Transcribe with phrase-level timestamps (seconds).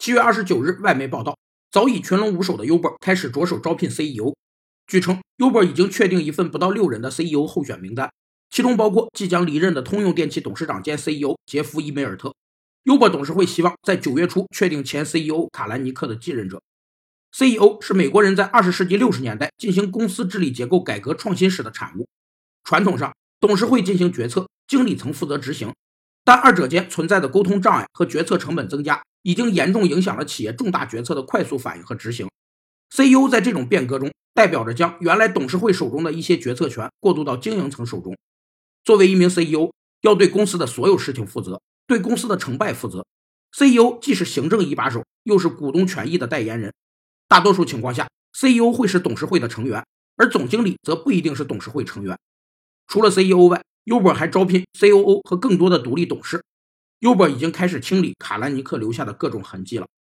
[0.00, 1.36] 七月二十九日，外媒报道，
[1.70, 4.34] 早已群龙无首的 Uber 开始着手招聘 CEO。
[4.86, 8.10] 据称，Uber 已经确定一份不到六人的 CEO 候选名单，
[8.48, 12.34] 其中包括即将离任的通用电气董事长兼 CEO 杰夫·伊梅尔特。
[12.86, 16.62] Uber 董事会希望在九月初确定前 CEO 卡兰尼克的继任者。
[17.34, 22.08] CEO 是美国人在二十世纪六十年代进行公司治理结构改革创新时的产物。
[22.64, 25.70] 传统上，董事会进行决策，经理层负责执行，
[26.24, 29.02] 但二者间存在的沟通障碍和决策成本增加。
[29.22, 32.28] 已经严重影响了企业重大决策的快速反应和执行。
[32.92, 38.16] CEO 在这种变革中，代表着将原来董事会手中的一些决策权过渡到经营层手中。
[38.84, 39.70] 作为一名 CEO，
[40.00, 43.06] 要对公司的所有事情负责，对公司的成败负责。
[43.52, 46.72] CEO 既是行政一把手，又是股东权益的代言人。
[47.28, 49.84] 大多数情况下，CEO 会是董事会的成员，
[50.16, 52.18] 而总经理则不一定是董事会成员。
[52.86, 56.42] 除了 CEO 外，Uber 还招聘 COO 和更多的独立董事。
[57.00, 59.90] Uber 已经开始清理卡兰尼克留下的各种痕迹了。